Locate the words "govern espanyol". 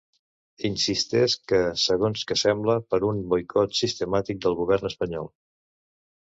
4.63-5.31